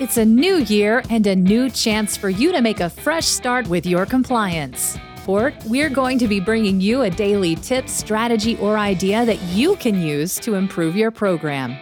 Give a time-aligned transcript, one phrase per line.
[0.00, 3.68] It's a new year and a new chance for you to make a fresh start
[3.68, 4.98] with your compliance.
[5.16, 9.76] For we're going to be bringing you a daily tip, strategy, or idea that you
[9.76, 11.76] can use to improve your program.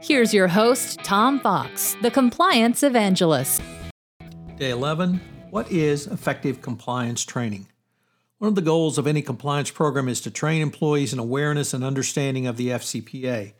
[0.00, 3.60] Here's your host, Tom Fox, the compliance evangelist.
[4.56, 7.66] Day 11 What is effective compliance training?
[8.38, 11.82] One of the goals of any compliance program is to train employees in awareness and
[11.82, 13.54] understanding of the FCPA.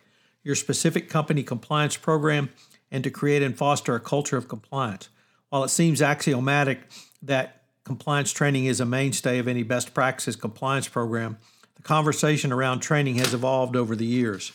[0.44, 2.50] Your specific company compliance program
[2.90, 5.08] and to create and foster a culture of compliance.
[5.48, 6.80] While it seems axiomatic
[7.22, 11.38] that compliance training is a mainstay of any best practices compliance program,
[11.76, 14.52] the conversation around training has evolved over the years.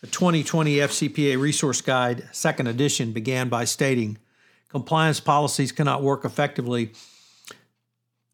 [0.00, 4.18] The 2020 FCPA Resource Guide, second edition, began by stating
[4.68, 6.92] compliance policies cannot work effectively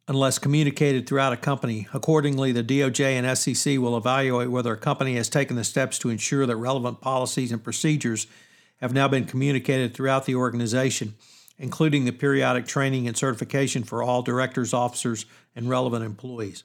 [0.08, 1.88] unless communicated throughout a company.
[1.92, 6.10] Accordingly, the DOJ and SEC will evaluate whether a company has taken the steps to
[6.10, 8.28] ensure that relevant policies and procedures
[8.80, 11.14] have now been communicated throughout the organization,
[11.58, 16.64] including the periodic training and certification for all directors, officers, and relevant employees,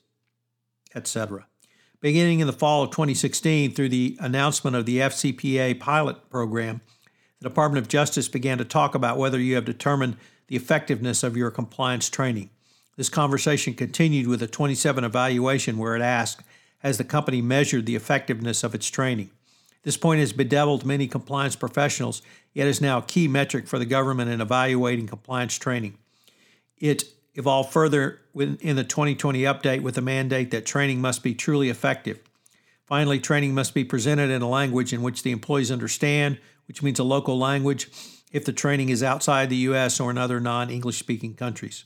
[0.93, 1.45] etc.
[2.01, 6.81] Beginning in the fall of 2016, through the announcement of the FCPA pilot program,
[7.39, 10.17] the Department of Justice began to talk about whether you have determined
[10.47, 12.49] the effectiveness of your compliance training.
[12.97, 16.41] This conversation continued with a 27 evaluation where it asked
[16.79, 19.29] Has the company measured the effectiveness of its training?
[19.83, 22.21] This point has bedeviled many compliance professionals,
[22.53, 25.97] yet is now a key metric for the government in evaluating compliance training.
[26.77, 31.69] It evolved further in the 2020 update with a mandate that training must be truly
[31.69, 32.19] effective.
[32.85, 36.37] Finally, training must be presented in a language in which the employees understand,
[36.67, 37.89] which means a local language
[38.31, 39.99] if the training is outside the U.S.
[39.99, 41.85] or in other non English speaking countries.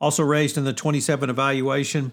[0.00, 2.12] Also raised in the 27 evaluation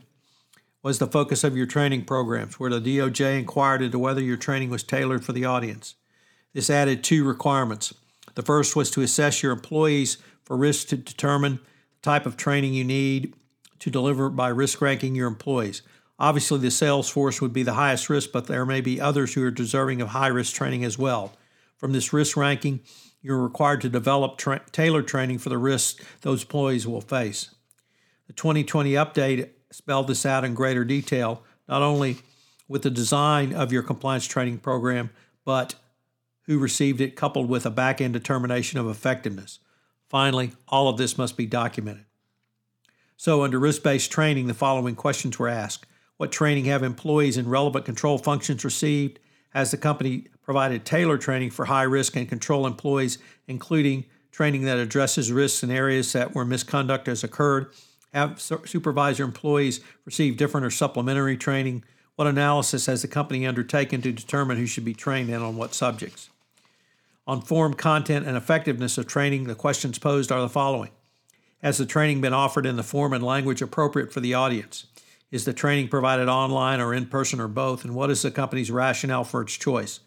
[0.84, 4.70] was the focus of your training programs, where the DOJ inquired into whether your training
[4.70, 5.96] was tailored for the audience.
[6.54, 7.94] This added two requirements.
[8.36, 12.74] The first was to assess your employees for risk to determine the type of training
[12.74, 13.36] you need
[13.80, 15.82] to deliver by risk ranking your employees.
[16.20, 19.44] Obviously, the sales force would be the highest risk, but there may be others who
[19.44, 21.34] are deserving of high risk training as well.
[21.78, 22.82] From this risk ranking,
[23.22, 27.54] you're required to develop tra- tailored training for the risks those employees will face.
[28.28, 32.18] The 2020 update spelled this out in greater detail, not only
[32.68, 35.10] with the design of your compliance training program,
[35.44, 35.76] but
[36.46, 39.60] who received it, coupled with a back end determination of effectiveness.
[40.10, 42.06] Finally, all of this must be documented.
[43.16, 45.86] So, under risk based training, the following questions were asked
[46.18, 49.20] What training have employees in relevant control functions received?
[49.52, 53.18] Has the company provided tailored training for high risk and control employees,
[53.48, 57.68] including training that addresses risks in areas that where misconduct has occurred?
[58.14, 61.84] Have supervisor employees receive different or supplementary training?
[62.16, 65.74] What analysis has the company undertaken to determine who should be trained and on what
[65.74, 66.30] subjects?
[67.26, 70.92] On form, content, and effectiveness of training, the questions posed are the following
[71.62, 74.88] Has the training been offered in the form and language appropriate for the audience?
[75.32, 77.86] Is the training provided online or in person or both?
[77.86, 80.02] And what is the company's rationale for its choice?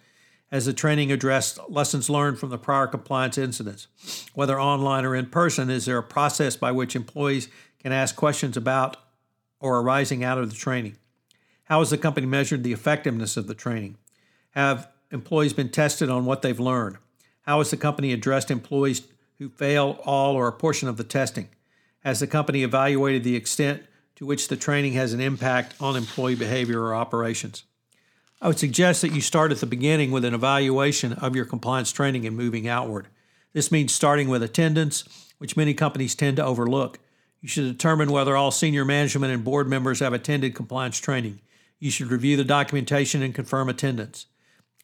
[0.53, 3.87] Has the training addressed lessons learned from the prior compliance incidents?
[4.35, 7.49] Whether online or in person, is there a process by which employees
[7.85, 8.97] can ask questions about
[9.61, 10.97] or arising out of the training.
[11.65, 13.99] How has the company measured the effectiveness of the training?
[14.53, 16.97] Have employees been tested on what they've learned?
[17.43, 19.03] How has the company addressed employees
[19.39, 21.51] who fail all or a portion of the testing?
[22.03, 23.83] Has the company evaluated the extent
[24.17, 27.65] to which the training has an impact on employee behavior or operations?
[28.41, 31.93] I would suggest that you start at the beginning with an evaluation of your compliance
[31.93, 33.09] training and moving outward.
[33.53, 35.05] This means starting with attendance,
[35.37, 36.99] which many companies tend to overlook.
[37.45, 41.41] You should determine whether all senior management and board members have attended compliance training.
[41.79, 44.25] You should review the documentation and confirm attendance.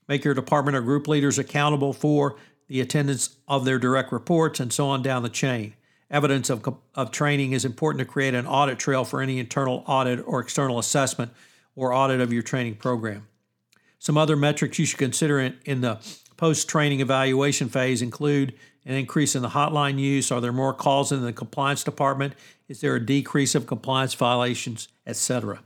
[0.09, 2.37] Make your department or group leaders accountable for
[2.69, 5.73] the attendance of their direct reports, and so on down the chain.
[6.11, 10.23] Evidence of, of training is important to create an audit trail for any internal audit
[10.27, 11.33] or external assessment
[11.75, 13.27] or audit of your training program.
[13.99, 15.99] Some other metrics you should consider in, in the
[16.37, 18.53] post training evaluation phase include
[18.85, 20.31] an increase in the hotline use?
[20.31, 22.35] Are there more calls in the compliance department?
[22.69, 25.61] Is there a decrease of compliance violations, etc.?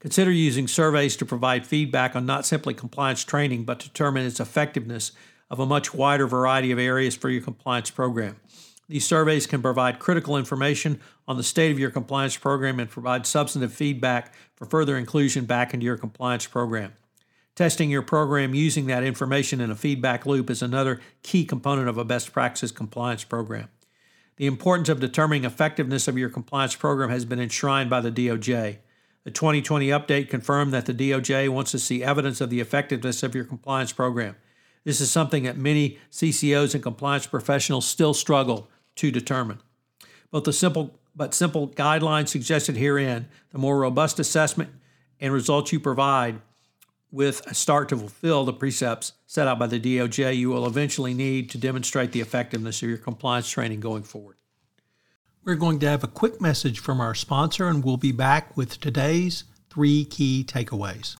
[0.00, 5.12] Consider using surveys to provide feedback on not simply compliance training, but determine its effectiveness
[5.50, 8.36] of a much wider variety of areas for your compliance program.
[8.88, 13.26] These surveys can provide critical information on the state of your compliance program and provide
[13.26, 16.92] substantive feedback for further inclusion back into your compliance program.
[17.54, 21.96] Testing your program using that information in a feedback loop is another key component of
[21.96, 23.68] a best practices compliance program.
[24.36, 28.78] The importance of determining effectiveness of your compliance program has been enshrined by the DOJ.
[29.22, 33.36] The 2020 update confirmed that the DOJ wants to see evidence of the effectiveness of
[33.36, 34.34] your compliance program.
[34.82, 39.60] This is something that many CCOs and compliance professionals still struggle to determine.
[40.32, 44.70] Both the simple but simple guidelines suggested herein, the more robust assessment
[45.20, 46.40] and results you provide,
[47.14, 51.14] with a start to fulfill the precepts set out by the DOJ, you will eventually
[51.14, 54.36] need to demonstrate the effectiveness of your compliance training going forward.
[55.44, 58.80] We're going to have a quick message from our sponsor, and we'll be back with
[58.80, 61.16] today's three key takeaways.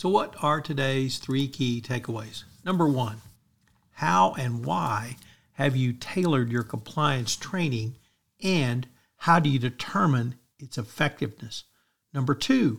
[0.00, 2.44] So, what are today's three key takeaways?
[2.64, 3.20] Number one,
[3.90, 5.16] how and why
[5.52, 7.96] have you tailored your compliance training
[8.42, 8.88] and
[9.18, 11.64] how do you determine its effectiveness?
[12.14, 12.78] Number two,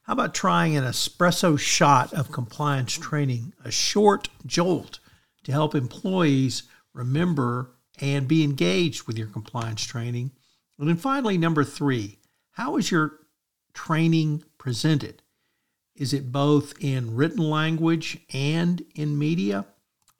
[0.00, 4.98] how about trying an espresso shot of compliance training, a short jolt
[5.44, 10.32] to help employees remember and be engaged with your compliance training?
[10.76, 12.18] And then finally, number three,
[12.50, 13.20] how is your
[13.74, 15.22] training presented?
[15.94, 19.66] Is it both in written language and in media?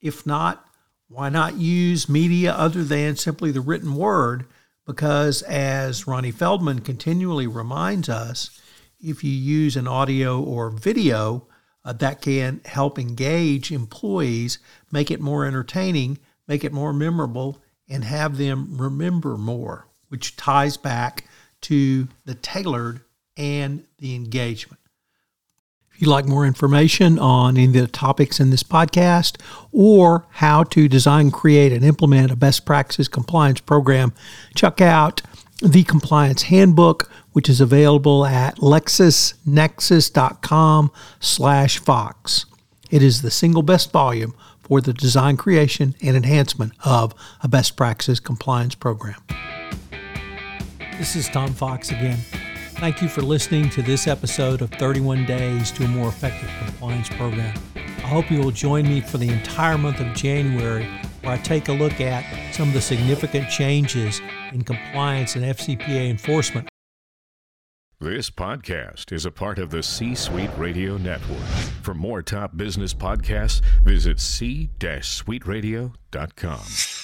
[0.00, 0.66] If not,
[1.08, 4.46] why not use media other than simply the written word?
[4.86, 8.60] Because as Ronnie Feldman continually reminds us,
[9.00, 11.46] if you use an audio or video,
[11.84, 14.58] uh, that can help engage employees,
[14.90, 20.76] make it more entertaining, make it more memorable, and have them remember more, which ties
[20.76, 21.24] back
[21.62, 23.00] to the tailored
[23.36, 24.81] and the engagement.
[25.94, 29.40] If you'd like more information on any of the topics in this podcast
[29.72, 34.12] or how to design, create, and implement a best practices compliance program,
[34.54, 35.22] check out
[35.60, 40.90] the Compliance Handbook, which is available at lexisnexis.com
[41.20, 42.46] slash fox.
[42.90, 47.76] It is the single best volume for the design, creation, and enhancement of a best
[47.76, 49.20] practices compliance program.
[50.98, 52.18] This is Tom Fox again.
[52.82, 57.08] Thank you for listening to this episode of 31 Days to a More Effective Compliance
[57.10, 57.54] Program.
[57.76, 60.88] I hope you will join me for the entire month of January,
[61.20, 64.20] where I take a look at some of the significant changes
[64.52, 66.68] in compliance and FCPA enforcement.
[68.00, 71.46] This podcast is a part of the C Suite Radio Network.
[71.82, 77.01] For more top business podcasts, visit c-suiteradio.com.